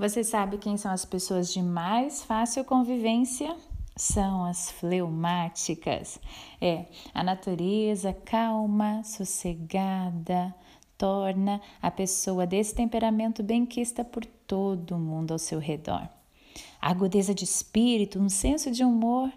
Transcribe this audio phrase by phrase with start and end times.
[0.00, 3.54] Você sabe quem são as pessoas de mais fácil convivência?
[3.94, 6.18] São as fleumáticas.
[6.58, 10.54] É, a natureza calma, sossegada,
[10.96, 16.08] torna a pessoa desse temperamento benquista por todo mundo ao seu redor.
[16.80, 19.30] A agudeza de espírito, um senso de humor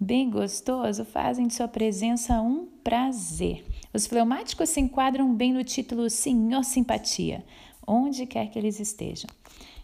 [0.00, 3.64] bem gostoso fazem de sua presença um prazer.
[3.94, 7.44] Os fleumáticos se enquadram bem no título Senhor Simpatia,
[7.86, 9.30] onde quer que eles estejam.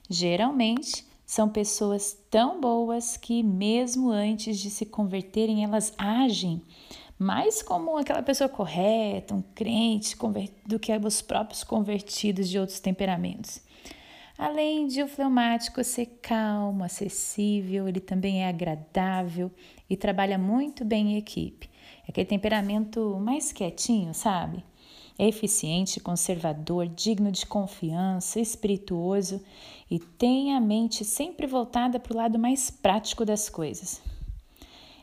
[0.08, 6.62] Geralmente, são pessoas tão boas que, mesmo antes de se converterem, elas agem
[7.18, 10.16] mais como aquela pessoa correta, um crente,
[10.66, 13.60] do que os próprios convertidos de outros temperamentos.
[14.38, 19.50] Além de o fleumático ser calmo, acessível, ele também é agradável
[19.88, 21.70] e trabalha muito bem em equipe.
[22.06, 24.62] É aquele temperamento mais quietinho, sabe?
[25.18, 29.40] Eficiente, conservador, digno de confiança, espirituoso
[29.90, 34.02] e tem a mente sempre voltada para o lado mais prático das coisas.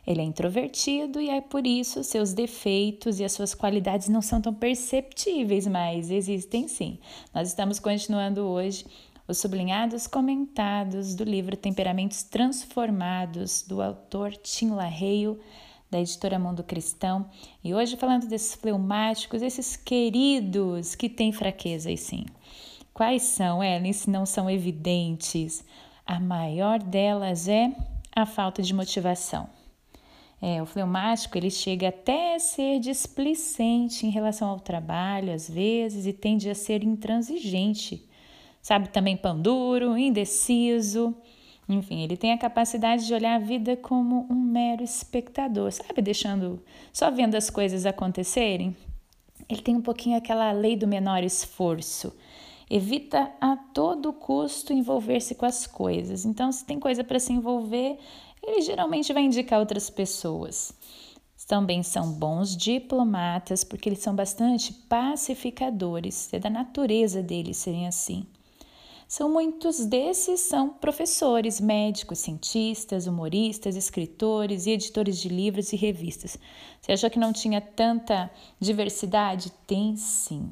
[0.06, 4.40] Ele é introvertido e é por isso seus defeitos e as suas qualidades não são
[4.40, 6.98] tão perceptíveis, mas existem sim.
[7.34, 8.84] Nós estamos continuando hoje
[9.26, 15.40] os sublinhados comentados do livro Temperamentos Transformados, do autor Tim LaReio,
[15.90, 17.28] da editora Mundo Cristão,
[17.62, 22.24] e hoje falando desses fleumáticos, esses queridos que têm fraquezas, sim.
[22.92, 25.64] Quais são, Ellen, se não são evidentes?
[26.06, 27.74] A maior delas é
[28.14, 29.48] a falta de motivação.
[30.40, 36.06] É, o fleumático ele chega até a ser displicente em relação ao trabalho, às vezes,
[36.06, 38.06] e tende a ser intransigente.
[38.60, 41.16] Sabe também pão duro, indeciso,
[41.68, 46.02] enfim, ele tem a capacidade de olhar a vida como um mero espectador, sabe?
[46.02, 46.62] Deixando,
[46.92, 48.76] só vendo as coisas acontecerem.
[49.48, 52.12] Ele tem um pouquinho aquela lei do menor esforço.
[52.70, 56.24] Evita a todo custo envolver-se com as coisas.
[56.24, 57.98] Então, se tem coisa para se envolver,
[58.42, 60.72] ele geralmente vai indicar outras pessoas.
[61.46, 66.32] Também são bons diplomatas, porque eles são bastante pacificadores.
[66.32, 68.26] É da natureza deles serem assim.
[69.16, 76.36] São muitos desses são professores, médicos, cientistas, humoristas, escritores e editores de livros e revistas.
[76.80, 79.52] Você achou que não tinha tanta diversidade?
[79.68, 80.50] Tem sim.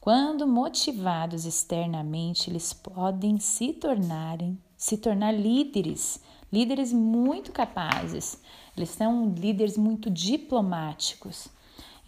[0.00, 6.20] Quando motivados externamente, eles podem se tornarem, se tornar líderes,
[6.52, 8.42] líderes muito capazes.
[8.76, 11.46] Eles são líderes muito diplomáticos.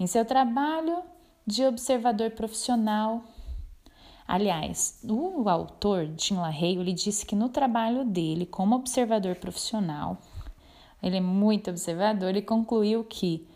[0.01, 1.05] Em seu trabalho
[1.47, 3.23] de observador profissional,
[4.33, 10.17] Aliás, o autor, Tim LaRae, ele disse que no trabalho dele como observador profissional,
[11.03, 13.47] ele é muito observador e concluiu que,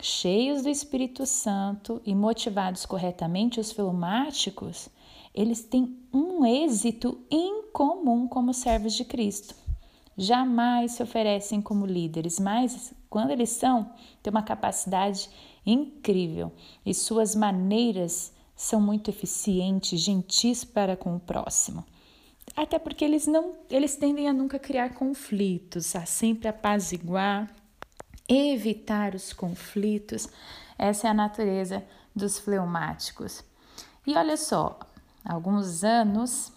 [0.00, 4.88] cheios do Espírito Santo e motivados corretamente, os filmáticos,
[5.34, 9.56] eles têm um êxito incomum como servos de Cristo.
[10.16, 13.90] Jamais se oferecem como líderes, mas quando eles são,
[14.22, 15.28] têm uma capacidade
[15.66, 16.52] incrível
[16.86, 21.84] e suas maneiras são muito eficientes, gentis para com o próximo.
[22.54, 27.52] Até porque eles não, eles tendem a nunca criar conflitos, a sempre apaziguar,
[28.28, 30.28] evitar os conflitos.
[30.78, 31.84] Essa é a natureza
[32.14, 33.42] dos fleumáticos.
[34.06, 34.78] E olha só,
[35.24, 36.52] há alguns anos,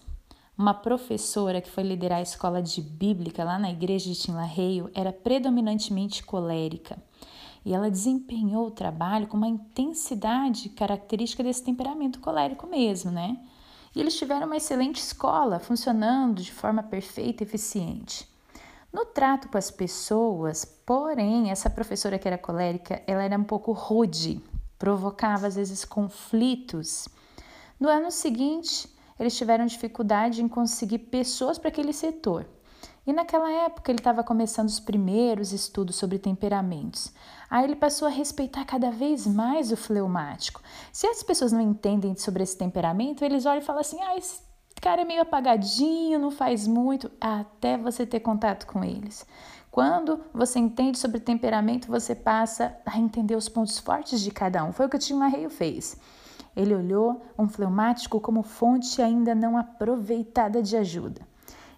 [0.56, 5.12] uma professora que foi liderar a escola de bíblica lá na igreja de Tinlarreio era
[5.12, 6.96] predominantemente colérica
[7.66, 13.40] e ela desempenhou o trabalho com uma intensidade característica desse temperamento colérico mesmo, né?
[13.92, 18.24] E eles tiveram uma excelente escola, funcionando de forma perfeita e eficiente.
[18.92, 23.72] No trato com as pessoas, porém, essa professora que era colérica, ela era um pouco
[23.72, 24.40] rude,
[24.78, 27.08] provocava às vezes conflitos.
[27.80, 28.88] No ano seguinte,
[29.18, 32.46] eles tiveram dificuldade em conseguir pessoas para aquele setor.
[33.06, 37.12] E naquela época ele estava começando os primeiros estudos sobre temperamentos.
[37.48, 40.60] Aí ele passou a respeitar cada vez mais o fleumático.
[40.92, 44.40] Se as pessoas não entendem sobre esse temperamento, eles olham e falam assim: ah, esse
[44.82, 49.24] cara é meio apagadinho, não faz muito, até você ter contato com eles.
[49.70, 54.72] Quando você entende sobre temperamento, você passa a entender os pontos fortes de cada um.
[54.72, 55.96] Foi o que o Tim LaReio fez.
[56.56, 61.20] Ele olhou um fleumático como fonte ainda não aproveitada de ajuda.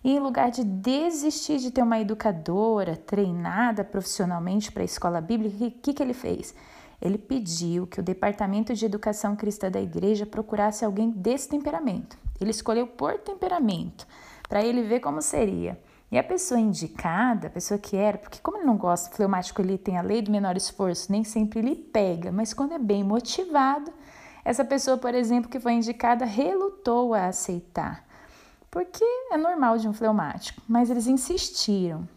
[0.02, 5.64] E em lugar de desistir de ter uma educadora treinada profissionalmente para a escola bíblica,
[5.64, 6.54] o que, que ele fez?
[7.00, 12.16] Ele pediu que o Departamento de Educação Cristã da igreja procurasse alguém desse temperamento.
[12.40, 14.06] Ele escolheu por temperamento,
[14.48, 15.78] para ele ver como seria.
[16.10, 19.76] E a pessoa indicada, a pessoa que era, porque como ele não gosta, fleumático ele
[19.76, 23.92] tem a lei do menor esforço, nem sempre ele pega, mas quando é bem motivado,
[24.44, 28.07] essa pessoa, por exemplo, que foi indicada, relutou a aceitar
[28.70, 32.08] porque é normal de um fleumático, mas eles insistiram.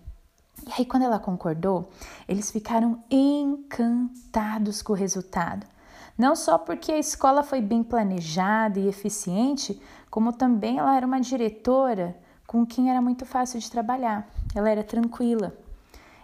[0.68, 1.90] E aí, quando ela concordou,
[2.28, 5.66] eles ficaram encantados com o resultado.
[6.18, 11.20] Não só porque a escola foi bem planejada e eficiente, como também ela era uma
[11.20, 12.16] diretora
[12.46, 14.30] com quem era muito fácil de trabalhar.
[14.54, 15.56] Ela era tranquila.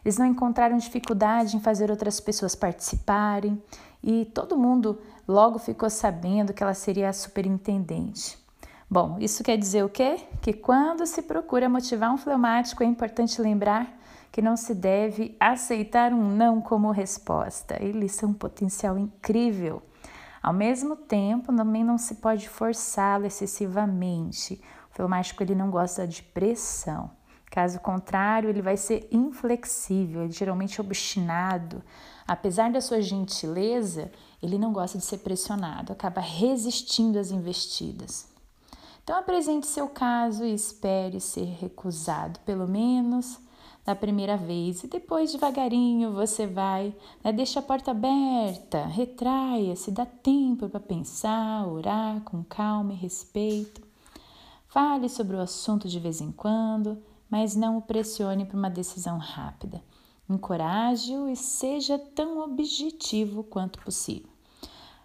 [0.04, 3.62] Eles não encontraram dificuldade em fazer outras pessoas participarem
[4.04, 8.38] e todo mundo logo ficou sabendo que ela seria a superintendente.
[8.90, 10.18] Bom, isso quer dizer o quê?
[10.42, 14.00] Que quando se procura motivar um fleumático, é importante lembrar
[14.32, 17.78] que não se deve aceitar um não como resposta.
[17.84, 19.82] Eles são um potencial incrível.
[20.42, 24.62] Ao mesmo tempo, também não se pode forçá-lo excessivamente.
[24.90, 27.12] O fleumático ele não gosta de pressão.
[27.52, 31.84] Caso contrário, ele vai ser inflexível, ele geralmente obstinado.
[32.26, 34.10] Apesar da sua gentileza,
[34.42, 38.37] ele não gosta de ser pressionado, acaba resistindo às investidas.
[39.08, 43.40] Então apresente seu caso e espere ser recusado, pelo menos
[43.86, 46.94] da primeira vez, e depois devagarinho você vai,
[47.24, 53.82] né, deixa a porta aberta, retraia-se, dá tempo para pensar, orar com calma e respeito.
[54.68, 59.18] Fale sobre o assunto de vez em quando, mas não o pressione para uma decisão
[59.18, 59.82] rápida.
[60.30, 64.37] Encoraje-o e seja tão objetivo quanto possível.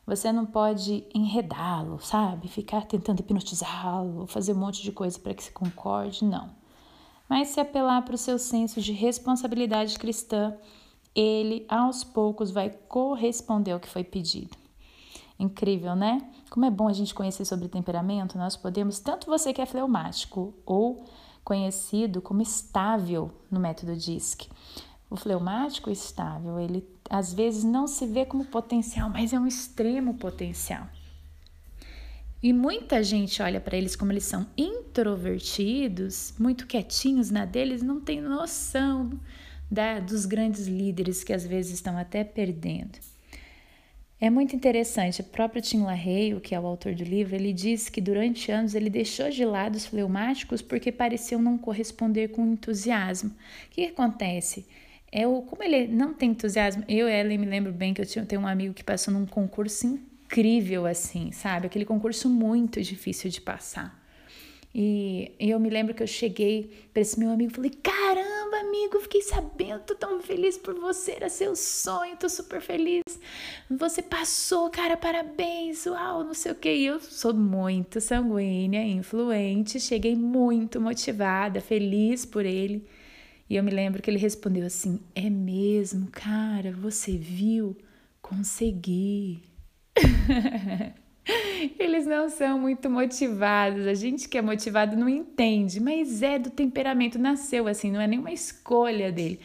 [0.06, 2.48] Você não pode enredá-lo, sabe?
[2.48, 6.50] Ficar tentando hipnotizá-lo, fazer um monte de coisa para que se concorde, não.
[7.28, 10.56] Mas se apelar para o seu senso de responsabilidade cristã,
[11.14, 14.56] ele aos poucos vai corresponder ao que foi pedido.
[15.38, 16.20] Incrível, né?
[16.50, 20.54] Como é bom a gente conhecer sobre temperamento, nós podemos, tanto você que é fleumático
[20.66, 21.04] ou
[21.44, 24.48] conhecido como estável no método DISC.
[25.12, 30.14] O fleumático estável, ele às vezes não se vê como potencial, mas é um extremo
[30.14, 30.88] potencial.
[32.42, 38.00] E muita gente olha para eles como eles são introvertidos, muito quietinhos na deles, não
[38.00, 39.20] tem noção
[39.70, 42.98] da, dos grandes líderes que às vezes estão até perdendo.
[44.18, 47.90] É muito interessante, o próprio Tim LaHaye, que é o autor do livro, ele diz
[47.90, 53.28] que durante anos ele deixou de lado os fleumáticos porque pareciam não corresponder com entusiasmo.
[53.28, 54.64] O que acontece?
[55.12, 58.06] É o, como ele não tem entusiasmo, eu e Ellen me lembro bem que eu
[58.06, 61.66] tinha, tenho um amigo que passou num concurso incrível assim, sabe?
[61.66, 64.00] Aquele concurso muito difícil de passar.
[64.74, 68.56] E, e eu me lembro que eu cheguei para esse meu amigo e falei: Caramba,
[68.56, 73.02] amigo, fiquei sabendo, tô tão feliz por você, era seu sonho, tô super feliz.
[73.68, 76.72] Você passou, cara, parabéns, uau, não sei o que.
[76.72, 82.86] E eu sou muito sanguínea, influente, cheguei muito motivada, feliz por ele.
[83.52, 87.76] E eu me lembro que ele respondeu assim: É mesmo, cara, você viu?
[88.22, 89.42] Consegui.
[91.78, 93.86] Eles não são muito motivados.
[93.86, 98.06] A gente que é motivado não entende, mas é do temperamento, nasceu assim, não é
[98.06, 99.38] nenhuma escolha dele.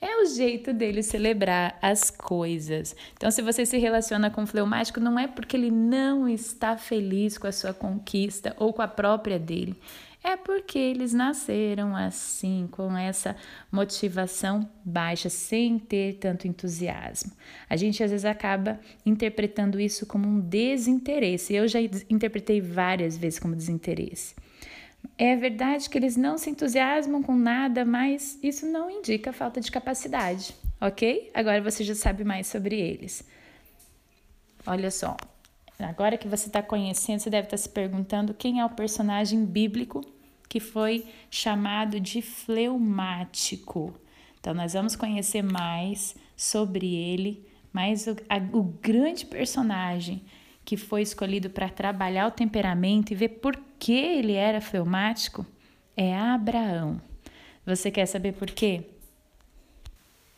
[0.00, 2.94] É o jeito dele celebrar as coisas.
[3.16, 7.36] Então, se você se relaciona com o fleumático, não é porque ele não está feliz
[7.36, 9.74] com a sua conquista ou com a própria dele
[10.28, 13.34] é porque eles nasceram assim, com essa
[13.72, 17.32] motivação baixa, sem ter tanto entusiasmo.
[17.68, 21.54] A gente às vezes acaba interpretando isso como um desinteresse.
[21.54, 24.34] Eu já interpretei várias vezes como desinteresse.
[25.16, 29.70] É verdade que eles não se entusiasmam com nada, mas isso não indica falta de
[29.70, 31.30] capacidade, ok?
[31.32, 33.24] Agora você já sabe mais sobre eles.
[34.66, 35.16] Olha só,
[35.78, 39.46] agora que você está conhecendo, você deve estar tá se perguntando quem é o personagem
[39.46, 40.17] bíblico
[40.48, 43.94] que foi chamado de fleumático.
[44.40, 50.22] Então, nós vamos conhecer mais sobre ele, mas o, a, o grande personagem
[50.64, 55.44] que foi escolhido para trabalhar o temperamento e ver por que ele era fleumático
[55.96, 57.00] é Abraão.
[57.64, 58.84] Você quer saber por quê?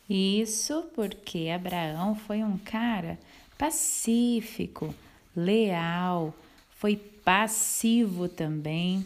[0.09, 3.17] Isso porque Abraão foi um cara
[3.57, 4.93] pacífico,
[5.35, 6.33] leal,
[6.71, 9.05] foi passivo também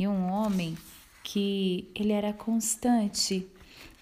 [0.00, 0.78] e um homem
[1.22, 3.46] que ele era constante,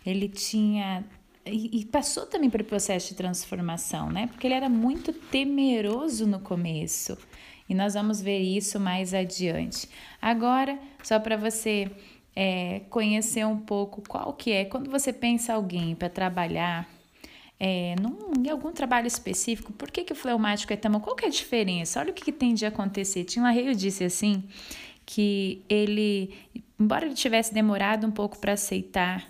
[0.07, 1.05] ele tinha
[1.45, 4.28] e, passou também pelo processo de transformação, né?
[4.28, 7.19] Porque ele era muito temeroso no começo.
[7.69, 9.88] E nós vamos ver isso mais adiante.
[10.23, 11.90] Agora, só para você
[12.37, 16.88] é, conhecer um pouco qual que é, quando você pensa alguém para trabalhar
[17.59, 21.00] é, num, em algum trabalho específico, por que, que o fleumático é tão...
[21.00, 21.99] Qual que é a diferença?
[21.99, 23.25] Olha o que, que tem de acontecer.
[23.25, 24.45] Tim LaRae disse assim,
[25.10, 26.34] que ele,
[26.78, 29.26] embora ele tivesse demorado um pouco para aceitar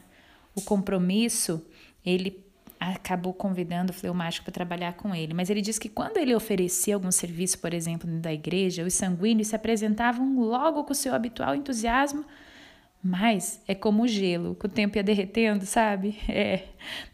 [0.53, 1.65] o compromisso,
[2.05, 2.45] ele
[2.81, 6.97] acabou convidando o fleumático para trabalhar com ele, mas ele diz que quando ele oferecia
[6.97, 11.55] algum serviço, por exemplo, da igreja, os sanguíneos se apresentavam logo com o seu habitual
[11.55, 12.25] entusiasmo,
[13.01, 16.19] mas é como o gelo, com o tempo ia derretendo, sabe?
[16.29, 16.65] É,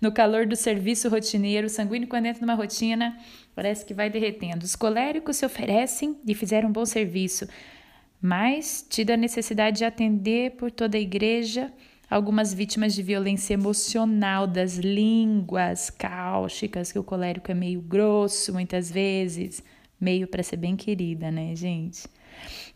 [0.01, 3.15] no calor do serviço rotineiro, o sanguíneo quando entra numa rotina,
[3.55, 4.65] parece que vai derretendo.
[4.65, 7.47] Os coléricos se oferecem e fizeram um bom serviço,
[8.27, 11.71] mas tido a necessidade de atender por toda a igreja,
[12.09, 18.91] algumas vítimas de violência emocional, das línguas cáusticas, que o colérico é meio grosso muitas
[18.91, 19.63] vezes,
[20.01, 22.09] meio para ser bem querida, né, gente?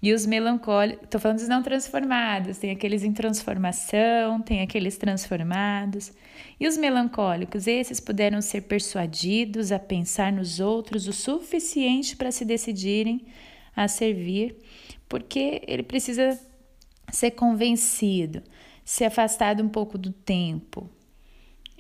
[0.03, 6.13] E os melancólicos, estou falando dos não transformados, tem aqueles em transformação, tem aqueles transformados.
[6.61, 12.45] E os melancólicos, esses puderam ser persuadidos a pensar nos outros o suficiente para se
[12.45, 13.25] decidirem
[13.75, 14.57] a servir,
[15.09, 16.39] porque ele precisa
[17.11, 18.43] ser convencido
[18.85, 20.89] se afastado um pouco do tempo.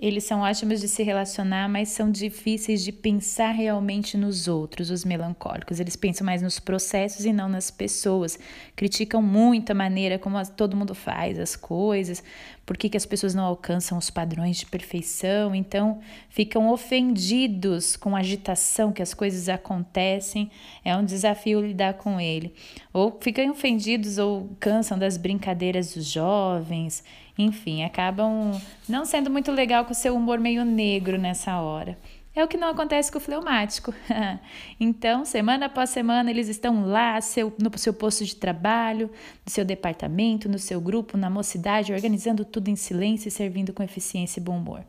[0.00, 5.05] Eles são ótimos de se relacionar, mas são difíceis de pensar realmente nos outros, os
[5.05, 5.81] melancólicos.
[5.81, 8.38] Eles pensam mais nos processos e não nas pessoas.
[8.76, 12.23] Criticam muito a maneira como todo mundo faz as coisas,
[12.64, 18.14] por que, que as pessoas não alcançam os padrões de perfeição, então ficam ofendidos com
[18.14, 20.49] a agitação que as coisas acontecem,
[20.85, 22.55] é um desafio lidar com ele.
[22.93, 27.02] Ou ficam ofendidos ou cansam das brincadeiras dos jovens,
[27.38, 31.97] enfim, acabam não sendo muito legal com o seu humor meio negro nessa hora.
[32.35, 33.92] É o que não acontece com o fleumático.
[34.78, 39.11] então, semana após semana, eles estão lá seu, no seu posto de trabalho,
[39.45, 43.83] no seu departamento, no seu grupo, na mocidade, organizando tudo em silêncio e servindo com
[43.83, 44.85] eficiência e bom humor.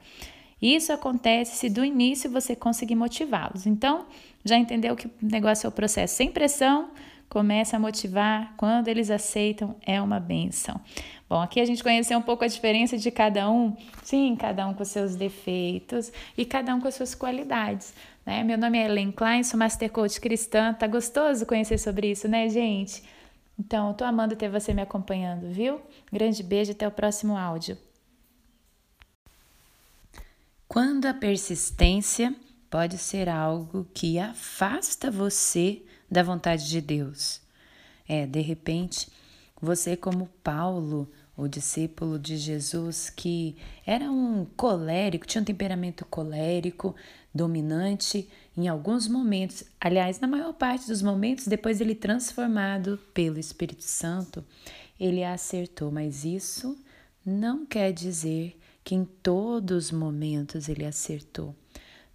[0.62, 3.66] Isso acontece se do início você conseguir motivá-los.
[3.66, 4.06] Então,
[4.44, 6.90] já entendeu que o negócio é o processo sem pressão,
[7.30, 10.82] começa a motivar, quando eles aceitam, é uma benção.
[11.30, 14.74] Bom, aqui a gente conheceu um pouco a diferença de cada um, sim, cada um
[14.74, 17.94] com seus defeitos e cada um com as suas qualidades.
[18.26, 18.44] Né?
[18.44, 22.50] Meu nome é Ellen Klein, sou Master Coach cristã, tá gostoso conhecer sobre isso, né,
[22.50, 23.04] gente?
[23.60, 25.80] Então, tô amando ter você me acompanhando, viu?
[26.12, 27.78] Grande beijo, até o próximo áudio.
[30.68, 32.34] Quando a persistência
[32.70, 37.42] pode ser algo que afasta você da vontade de Deus.
[38.08, 39.08] É, de repente,
[39.62, 46.96] você, como Paulo, o discípulo de Jesus, que era um colérico, tinha um temperamento colérico,
[47.34, 53.84] dominante em alguns momentos, aliás, na maior parte dos momentos, depois ele transformado pelo Espírito
[53.84, 54.44] Santo,
[55.00, 56.78] ele acertou, mas isso
[57.26, 61.56] não quer dizer que em todos os momentos ele acertou.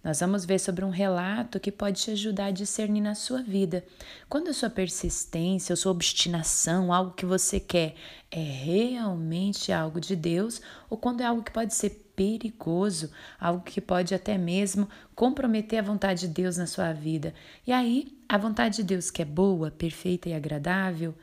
[0.05, 3.83] Nós vamos ver sobre um relato que pode te ajudar a discernir na sua vida.
[4.29, 7.95] Quando a sua persistência, a sua obstinação, algo que você quer,
[8.29, 13.09] é realmente algo de Deus, ou quando é algo que pode ser perigoso,
[13.39, 17.33] algo que pode até mesmo comprometer a vontade de Deus na sua vida.
[17.65, 21.15] E aí, a vontade de Deus, que é boa, perfeita e agradável,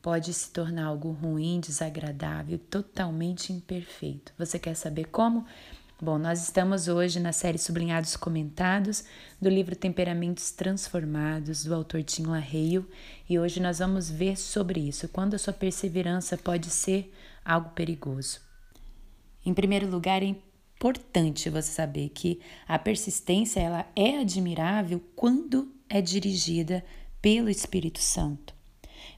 [0.00, 4.32] pode se tornar algo ruim, desagradável, totalmente imperfeito.
[4.38, 5.44] Você quer saber como?
[6.02, 9.04] Bom, nós estamos hoje na série Sublinhados Comentados
[9.38, 12.86] do livro Temperamentos Transformados, do autor Tim LaHale,
[13.28, 17.12] e hoje nós vamos ver sobre isso, quando a sua perseverança pode ser
[17.44, 18.40] algo perigoso.
[19.44, 20.34] Em primeiro lugar, é
[20.78, 26.82] importante você saber que a persistência ela é admirável quando é dirigida
[27.20, 28.54] pelo Espírito Santo.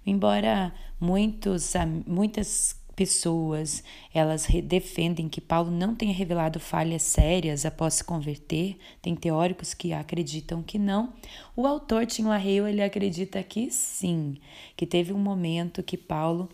[0.04, 1.74] Embora muitos,
[2.04, 3.82] muitas pessoas,
[4.12, 9.92] elas defendem que Paulo não tenha revelado falhas sérias após se converter, tem teóricos que
[9.92, 11.12] acreditam que não.
[11.56, 14.36] O autor Tim LaHale, ele acredita que sim,
[14.76, 16.48] que teve um momento que Paulo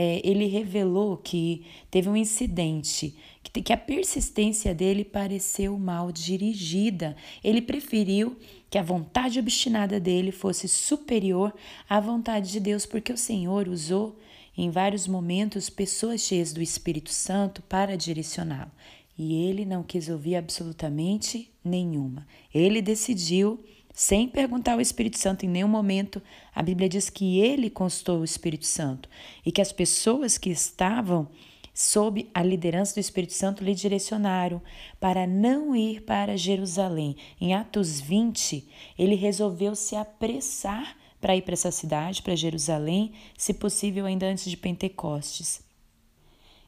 [0.00, 7.16] é, ele revelou que teve um incidente, que, que a persistência dele pareceu mal dirigida.
[7.42, 8.36] Ele preferiu
[8.70, 11.52] que a vontade obstinada dele fosse superior
[11.88, 14.16] à vontade de Deus, porque o Senhor usou
[14.58, 18.72] em vários momentos pessoas cheias do Espírito Santo para direcioná-lo.
[19.16, 22.26] E ele não quis ouvir absolutamente nenhuma.
[22.52, 26.20] Ele decidiu, sem perguntar ao Espírito Santo em nenhum momento,
[26.52, 29.08] a Bíblia diz que ele constou o Espírito Santo
[29.46, 31.28] e que as pessoas que estavam
[31.72, 34.60] sob a liderança do Espírito Santo lhe direcionaram
[34.98, 37.14] para não ir para Jerusalém.
[37.40, 38.66] Em Atos 20,
[38.98, 44.50] ele resolveu se apressar para ir para essa cidade, para Jerusalém, se possível ainda antes
[44.50, 45.60] de Pentecostes.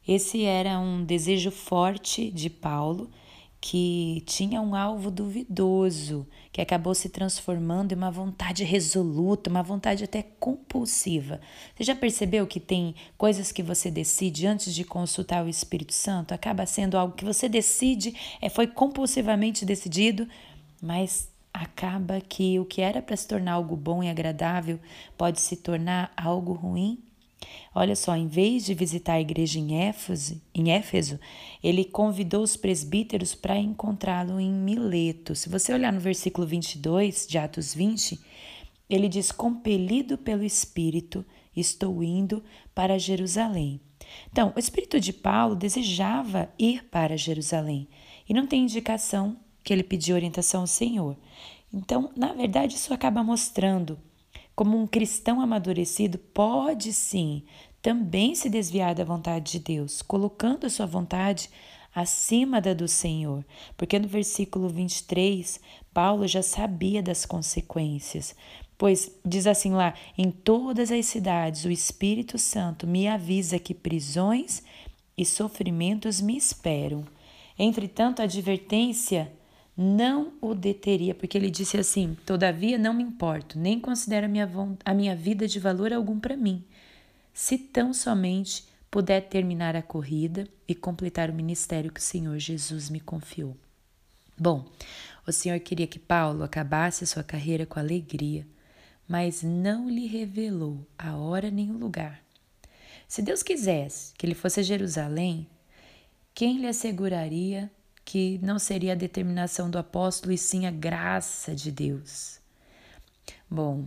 [0.07, 3.11] Esse era um desejo forte de Paulo,
[3.61, 10.02] que tinha um alvo duvidoso, que acabou se transformando em uma vontade resoluta, uma vontade
[10.02, 11.40] até compulsiva.
[11.76, 16.33] Você já percebeu que tem coisas que você decide antes de consultar o Espírito Santo?
[16.33, 20.26] Acaba sendo algo que você decide, é, foi compulsivamente decidido,
[20.80, 24.78] mas acaba que o que era para se tornar algo bom e agradável
[25.16, 27.02] pode se tornar algo ruim
[27.75, 31.19] Olha só, em vez de visitar a igreja em Éfeso, em Éfeso
[31.62, 35.35] ele convidou os presbíteros para encontrá-lo em Mileto.
[35.35, 38.21] Se você olhar no versículo 22 de Atos 20,
[38.88, 41.25] ele diz: Compelido pelo Espírito,
[41.57, 42.42] estou indo
[42.75, 43.80] para Jerusalém.
[44.30, 47.88] Então, o Espírito de Paulo desejava ir para Jerusalém
[48.28, 51.17] e não tem indicação que ele pediu orientação ao Senhor.
[51.73, 53.99] Então, na verdade, isso acaba mostrando
[54.55, 57.45] como um cristão amadurecido pode sim
[57.81, 61.49] também se desviar da vontade de Deus, colocando a sua vontade
[61.95, 63.45] acima da do Senhor.
[63.76, 65.61] Porque no versículo 23,
[65.95, 68.35] Paulo já sabia das consequências.
[68.76, 74.62] Pois diz assim lá: em todas as cidades o Espírito Santo me avisa que prisões
[75.17, 77.05] e sofrimentos me esperam.
[77.59, 79.33] Entretanto, a advertência
[79.77, 84.49] não o deteria, porque ele disse assim: Todavia não me importo, nem considero a minha,
[84.85, 86.65] a minha vida de valor algum para mim,
[87.33, 92.91] se tão somente puder terminar a corrida e completar o ministério que o Senhor Jesus
[92.91, 93.57] me confiou.
[94.37, 94.67] Bom,
[95.27, 98.47] o Senhor queria que Paulo acabasse sua carreira com alegria,
[99.07, 102.23] mas não lhe revelou a hora nem o lugar.
[103.07, 105.47] Se Deus quisesse que ele fosse a Jerusalém,
[106.35, 107.71] quem lhe asseguraria
[108.11, 112.40] que não seria a determinação do apóstolo e sim a graça de Deus.
[113.49, 113.85] Bom,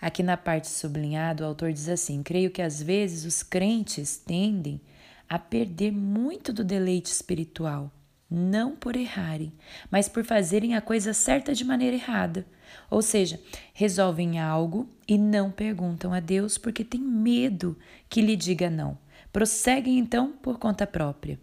[0.00, 4.80] aqui na parte sublinhada, o autor diz assim: creio que às vezes os crentes tendem
[5.28, 7.90] a perder muito do deleite espiritual,
[8.30, 9.52] não por errarem,
[9.90, 12.46] mas por fazerem a coisa certa de maneira errada.
[12.88, 13.40] Ou seja,
[13.74, 17.76] resolvem algo e não perguntam a Deus porque têm medo
[18.08, 18.96] que lhe diga não.
[19.32, 21.40] Prosseguem então por conta própria.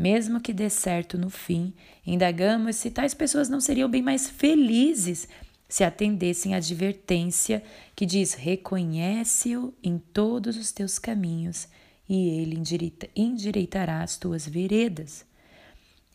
[0.00, 1.74] Mesmo que dê certo no fim,
[2.06, 5.28] indagamos se tais pessoas não seriam bem mais felizes
[5.68, 7.62] se atendessem à advertência
[7.94, 11.68] que diz: reconhece-o em todos os teus caminhos
[12.08, 15.26] e ele endireita, endireitará as tuas veredas.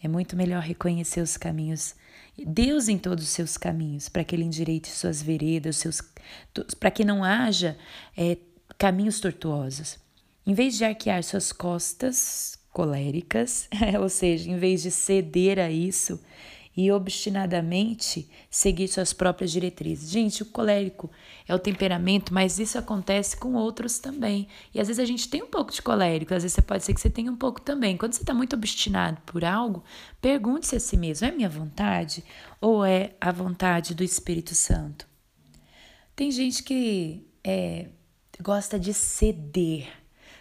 [0.01, 1.93] É muito melhor reconhecer os caminhos,
[2.43, 6.01] Deus em todos os seus caminhos, para que ele endireite suas veredas, seus,
[6.79, 7.77] para que não haja
[8.17, 8.35] é,
[8.79, 9.99] caminhos tortuosos.
[10.43, 13.69] Em vez de arquear suas costas coléricas,
[14.01, 16.19] ou seja, em vez de ceder a isso
[16.75, 20.11] e obstinadamente seguir suas próprias diretrizes.
[20.11, 21.09] Gente, o colérico
[21.47, 24.49] é o temperamento, mas isso acontece com outros também.
[24.73, 26.99] E às vezes a gente tem um pouco de colérico, às vezes pode ser que
[26.99, 27.95] você tenha um pouco também.
[27.95, 29.81] Quando você está muito obstinado por algo,
[30.19, 32.25] pergunte-se a si mesmo: é minha vontade
[32.59, 35.07] ou é a vontade do Espírito Santo?
[36.13, 37.87] Tem gente que é,
[38.41, 39.87] gosta de ceder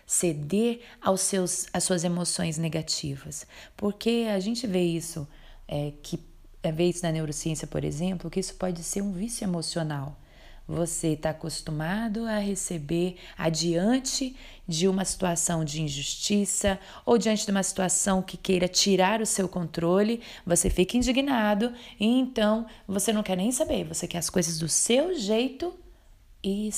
[0.07, 3.47] ceder aos seus, às suas emoções negativas.
[3.77, 5.27] Porque a gente vê isso,
[5.67, 6.19] é, que
[6.63, 10.19] é, vê isso na neurociência, por exemplo, que isso pode ser um vício emocional.
[10.67, 14.35] Você está acostumado a receber adiante
[14.67, 19.47] de uma situação de injustiça ou diante de uma situação que queira tirar o seu
[19.47, 24.59] controle, você fica indignado e então você não quer nem saber, você quer as coisas
[24.59, 25.79] do seu jeito
[26.43, 26.71] e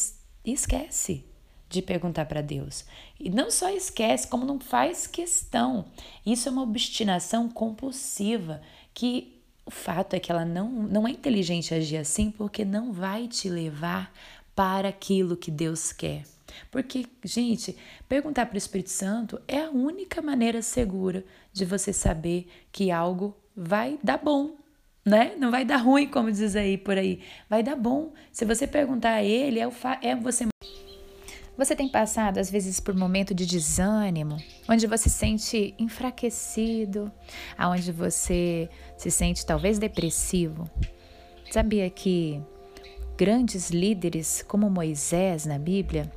[0.45, 1.36] esquece
[1.69, 2.85] de perguntar para Deus.
[3.19, 5.87] E não só esquece, como não faz questão.
[6.25, 8.61] Isso é uma obstinação compulsiva
[8.95, 13.27] que o fato é que ela não, não é inteligente agir assim porque não vai
[13.27, 14.13] te levar
[14.55, 16.23] para aquilo que Deus quer.
[16.71, 17.77] Porque, gente,
[18.09, 23.37] perguntar para o Espírito Santo é a única maneira segura de você saber que algo
[23.55, 24.57] vai dar bom,
[25.05, 25.35] né?
[25.37, 27.21] Não vai dar ruim, como diz aí por aí.
[27.51, 28.13] Vai dar bom.
[28.33, 30.47] Se você perguntar a ele, é, o é você
[31.57, 34.37] você tem passado, às vezes, por momento de desânimo,
[34.69, 37.11] onde você se sente enfraquecido,
[37.57, 40.69] aonde você se sente talvez depressivo.
[41.51, 42.41] Sabia que
[43.17, 46.11] grandes líderes como Moisés na Bíblia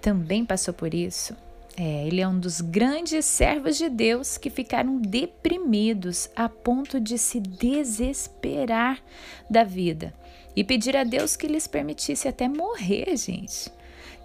[0.00, 1.36] também passou por isso?
[1.76, 7.16] É, ele é um dos grandes servos de Deus que ficaram deprimidos a ponto de
[7.16, 9.00] se desesperar
[9.48, 10.12] da vida
[10.56, 13.70] e pedir a Deus que lhes permitisse até morrer, gente.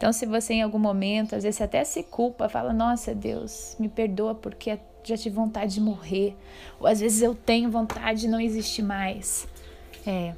[0.04, 3.88] Então, se você em algum momento, às vezes até se culpa, fala: Nossa, Deus, me
[3.88, 6.36] perdoa porque já tive vontade de morrer.
[6.78, 9.48] Ou às vezes eu tenho vontade de não existir mais.
[10.06, 10.34] É,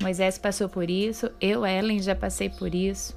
[0.00, 3.16] Moisés passou por isso, eu, Ellen, já passei por isso.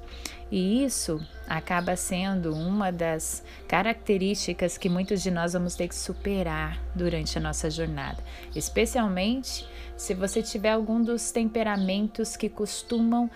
[0.50, 6.78] E isso acaba sendo uma das características que muitos de nós vamos ter que superar
[6.94, 8.22] durante a nossa jornada,
[8.54, 13.30] especialmente se você tiver algum dos temperamentos que costumam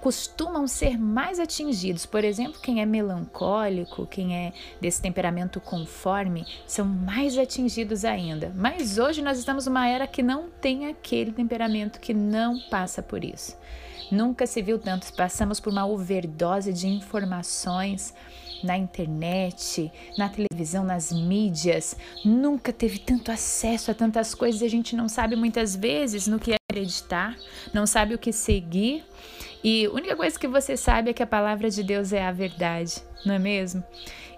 [0.00, 2.06] costumam ser mais atingidos.
[2.06, 8.52] Por exemplo, quem é melancólico, quem é desse temperamento conforme, são mais atingidos ainda.
[8.54, 13.24] Mas hoje nós estamos numa era que não tem aquele temperamento que não passa por
[13.24, 13.56] isso.
[14.10, 15.12] Nunca se viu tanto.
[15.12, 18.14] Passamos por uma overdose de informações
[18.62, 21.96] na internet, na televisão, nas mídias.
[22.24, 26.38] Nunca teve tanto acesso a tantas coisas e a gente não sabe muitas vezes no
[26.38, 27.36] que acreditar,
[27.72, 29.04] não sabe o que seguir.
[29.62, 32.32] E a única coisa que você sabe é que a palavra de Deus é a
[32.32, 33.82] verdade, não é mesmo?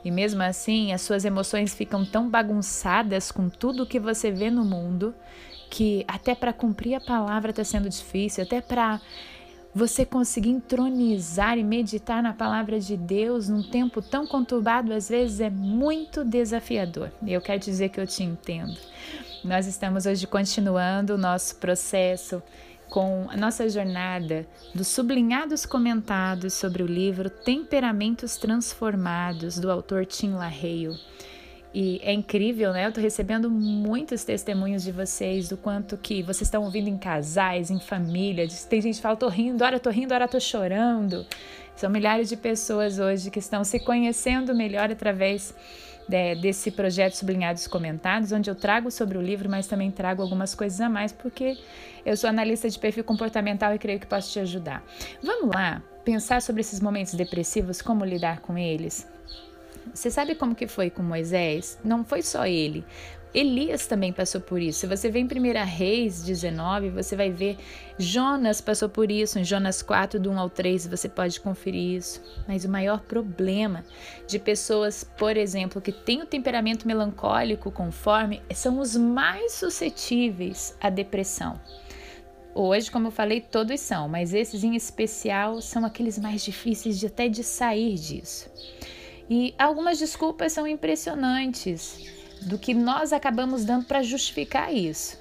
[0.02, 4.50] E mesmo assim, as suas emoções ficam tão bagunçadas com tudo o que você vê
[4.50, 5.14] no mundo
[5.70, 9.00] que até para cumprir a palavra está sendo difícil, até para
[9.74, 15.40] você conseguir entronizar e meditar na palavra de Deus num tempo tão conturbado, às vezes
[15.40, 17.10] é muito desafiador.
[17.26, 18.76] Eu quero dizer que eu te entendo.
[19.44, 22.42] Nós estamos hoje continuando o nosso processo
[22.90, 30.32] com a nossa jornada dos sublinhados comentados sobre o livro Temperamentos Transformados, do autor Tim
[30.32, 30.98] LaHaye.
[31.72, 32.86] E é incrível, né?
[32.86, 37.70] Eu tô recebendo muitos testemunhos de vocês do quanto que vocês estão ouvindo em casais,
[37.70, 38.46] em família.
[38.68, 41.24] Tem gente que fala, tô rindo, ora tô rindo, ora tô chorando.
[41.76, 45.54] São milhares de pessoas hoje que estão se conhecendo melhor através
[46.08, 50.54] de, desse projeto Sublinhados Comentados, onde eu trago sobre o livro, mas também trago algumas
[50.54, 51.56] coisas a mais, porque
[52.04, 54.84] eu sou analista de perfil comportamental e creio que posso te ajudar.
[55.22, 59.06] Vamos lá pensar sobre esses momentos depressivos, como lidar com eles?
[59.94, 61.78] Você sabe como que foi com Moisés?
[61.84, 62.84] Não foi só ele.
[63.32, 64.80] Elias também passou por isso.
[64.80, 67.56] Se você vê em 1 Reis 19, você vai ver
[67.96, 69.38] Jonas passou por isso.
[69.38, 72.20] Em Jonas 4, do 1 ao 3, você pode conferir isso.
[72.48, 73.84] Mas o maior problema
[74.26, 80.90] de pessoas, por exemplo, que têm o temperamento melancólico conforme, são os mais suscetíveis à
[80.90, 81.60] depressão.
[82.52, 87.06] Hoje, como eu falei, todos são, mas esses em especial são aqueles mais difíceis de
[87.06, 88.50] até de sair disso.
[89.30, 92.04] E algumas desculpas são impressionantes
[92.42, 95.16] do que nós acabamos dando para justificar isso.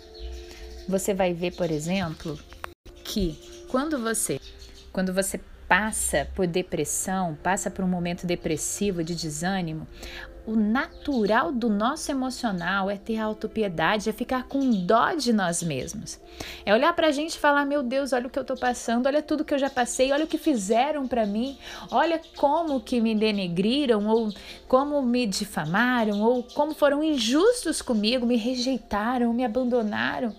[0.88, 2.40] Você vai ver, por exemplo,
[3.04, 3.38] que
[3.70, 4.40] quando você
[4.92, 5.40] quando você
[5.70, 9.88] passa por depressão, passa por um momento depressivo de desânimo,
[10.50, 16.20] o natural do nosso emocional é ter autopiedade, é ficar com dó de nós mesmos.
[16.66, 19.22] É olhar pra gente e falar: "Meu Deus, olha o que eu tô passando, olha
[19.22, 21.56] tudo que eu já passei, olha o que fizeram para mim,
[21.92, 24.34] olha como que me denegriram ou
[24.68, 30.34] como me difamaram ou como foram injustos comigo, me rejeitaram, me abandonaram.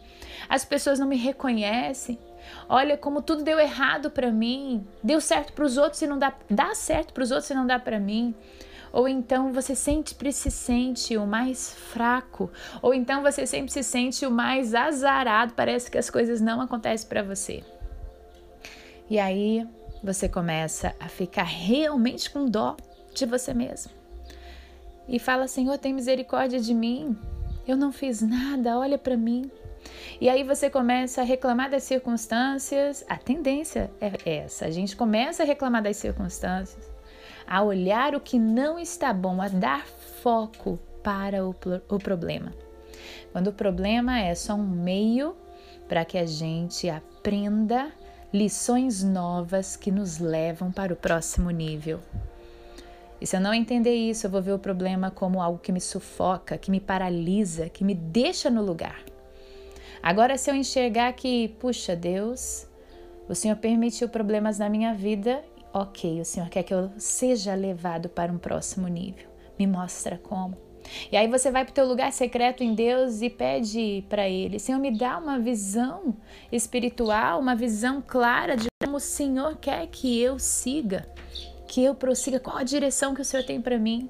[0.48, 2.18] As pessoas não me reconhecem.
[2.68, 4.86] Olha como tudo deu errado para mim.
[5.02, 7.66] Deu certo para os outros e não dá, dá certo para os outros e não
[7.66, 8.34] dá para mim.
[8.92, 12.50] Ou então você sempre se sente o mais fraco,
[12.82, 17.08] ou então você sempre se sente o mais azarado, parece que as coisas não acontecem
[17.08, 17.62] para você.
[19.08, 19.66] E aí
[20.02, 22.76] você começa a ficar realmente com dó
[23.14, 23.92] de você mesmo.
[25.08, 27.16] E fala: Senhor, tem misericórdia de mim.
[27.66, 29.50] Eu não fiz nada, olha para mim.
[30.20, 33.04] E aí você começa a reclamar das circunstâncias.
[33.08, 36.90] A tendência é essa: a gente começa a reclamar das circunstâncias
[37.46, 39.84] a olhar o que não está bom, a dar
[40.22, 41.54] foco para o,
[41.88, 42.52] o problema.
[43.32, 45.34] Quando o problema é só um meio
[45.88, 47.90] para que a gente aprenda
[48.32, 51.98] lições novas que nos levam para o próximo nível.
[53.20, 55.80] E se eu não entender isso, eu vou ver o problema como algo que me
[55.80, 59.09] sufoca, que me paralisa, que me deixa no lugar.
[60.02, 62.66] Agora, se eu enxergar que, puxa, Deus,
[63.28, 68.08] o Senhor permitiu problemas na minha vida ok, o Senhor quer que eu seja levado
[68.08, 69.28] para um próximo nível.
[69.58, 70.56] Me mostra como.
[71.12, 74.58] E aí você vai para o teu lugar secreto em Deus e pede para Ele,
[74.58, 76.16] Senhor, me dá uma visão
[76.50, 81.06] espiritual, uma visão clara de como o Senhor quer que eu siga,
[81.68, 84.08] que eu prossiga, qual a direção que o Senhor tem para mim.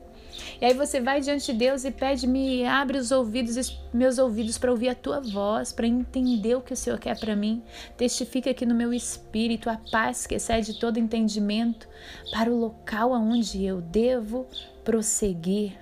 [0.60, 4.58] E aí você vai diante de Deus e pede: me abre os ouvidos, meus ouvidos
[4.58, 7.62] para ouvir a tua voz, para entender o que o Senhor quer para mim.
[7.96, 11.88] Testifica aqui no meu espírito a paz que excede todo entendimento
[12.32, 14.46] para o local aonde eu devo
[14.84, 15.78] prosseguir.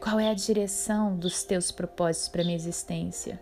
[0.00, 3.38] Qual é a direção dos teus propósitos para minha existência?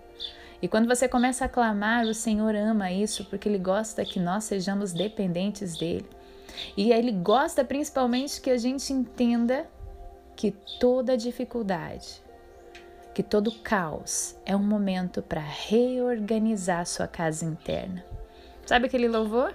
[0.60, 4.44] E quando você começa a clamar, o Senhor ama isso porque Ele gosta que nós
[4.44, 6.04] sejamos dependentes dEle.
[6.76, 9.68] E Ele gosta principalmente que a gente entenda
[10.38, 12.22] que toda dificuldade,
[13.12, 18.04] que todo caos é um momento para reorganizar sua casa interna.
[18.64, 19.52] Sabe aquele louvor?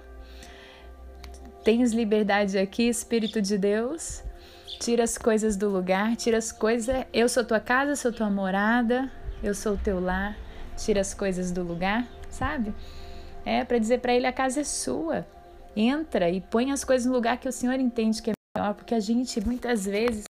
[1.64, 4.22] Tens liberdade aqui, Espírito de Deus.
[4.78, 7.06] Tira as coisas do lugar, tira as coisas.
[7.14, 9.10] Eu sou tua casa, sou tua morada,
[9.42, 10.36] eu sou o teu lar.
[10.76, 12.74] Tira as coisas do lugar, sabe?
[13.42, 15.26] É para dizer para ele a casa é sua.
[15.74, 18.34] Entra e põe as coisas no lugar que o Senhor entende que é
[18.76, 20.26] porque a gente muitas vezes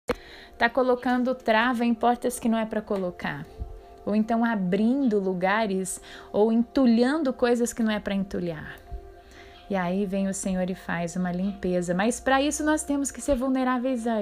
[0.50, 3.46] está colocando trava em portas que não é para colocar.
[4.06, 6.00] Ou então abrindo lugares
[6.32, 8.78] ou entulhando coisas que não é para entulhar.
[9.70, 11.94] E aí vem o Senhor e faz uma limpeza.
[11.94, 14.22] Mas para isso nós temos que ser vulneráveis a